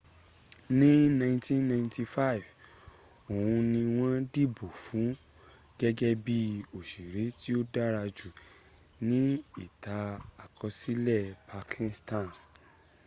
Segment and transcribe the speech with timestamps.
[0.79, 2.45] ní 1995
[3.35, 5.07] oun ni wọn dìbò fun
[5.79, 6.37] gégé bi
[6.77, 8.29] òsèré tí o dárajù
[9.09, 9.31] nií
[9.65, 11.17] ìtàn-àkọsílè
[11.49, 12.27] partizan